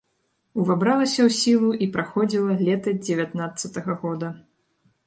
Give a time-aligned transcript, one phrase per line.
[0.61, 4.35] Увабралася ў сілу і праходзіла лета дзевятнаццатага года.